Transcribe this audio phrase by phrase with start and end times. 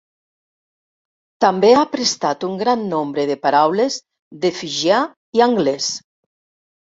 [1.43, 3.97] També ha prestat un gran nombre de paraules
[4.47, 5.03] de fijià
[5.41, 5.91] i anglès.